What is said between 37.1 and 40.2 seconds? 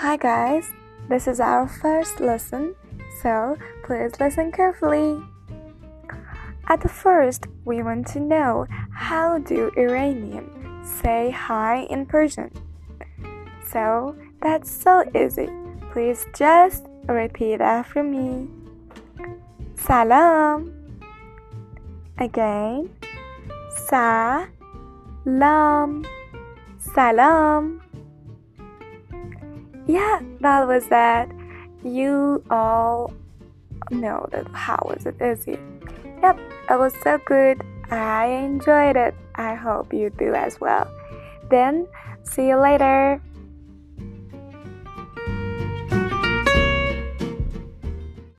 good. I enjoyed it. I hope you